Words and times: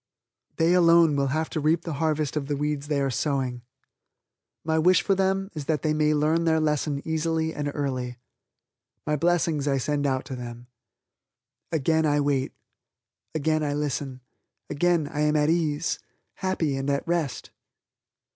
They 0.55 0.73
alone 0.73 1.15
will 1.15 1.27
have 1.27 1.47
to 1.51 1.59
reap 1.59 1.83
the 1.83 1.93
harvest 2.01 2.35
of 2.35 2.47
the 2.47 2.57
weeds 2.57 2.87
they 2.87 2.99
are 3.01 3.11
sowing. 3.11 3.61
My 4.63 4.79
wish 4.79 5.03
for 5.03 5.13
them 5.13 5.51
is 5.53 5.65
that 5.65 5.83
they 5.83 5.93
may 5.93 6.15
learn 6.15 6.45
their 6.45 6.59
lesson 6.59 7.03
easily 7.07 7.53
and 7.53 7.69
early. 7.75 8.17
My 9.05 9.15
blessings 9.15 9.67
I 9.67 9.77
send 9.77 10.07
out 10.07 10.25
to 10.25 10.35
them. 10.35 10.65
Again 11.71 12.07
I 12.07 12.19
wait. 12.19 12.51
Again 13.35 13.61
I 13.63 13.75
listen. 13.75 14.21
Again 14.71 15.07
I 15.07 15.19
am 15.19 15.35
at 15.35 15.51
ease, 15.51 15.99
happy, 16.37 16.75
and 16.75 16.89
at 16.89 17.07
rest. 17.07 17.51